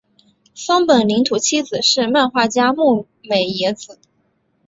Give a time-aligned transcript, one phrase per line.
[0.55, 3.99] 松本零士妻子是漫画家牧美也子。